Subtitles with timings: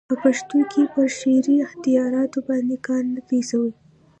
[0.09, 3.71] په پښتو کښي پر شعري اختیاراتو باندي کار نه دئ سوى.